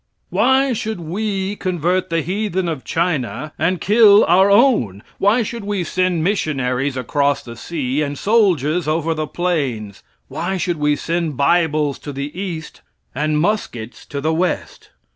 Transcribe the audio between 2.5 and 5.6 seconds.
of China and kill our own? Why